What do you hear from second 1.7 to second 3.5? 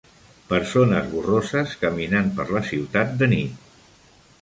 caminant per la ciutat de